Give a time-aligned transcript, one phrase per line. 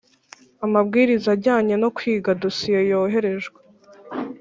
[0.65, 3.59] amabwiriza ajyanye no kwiga dosiye yoherejwe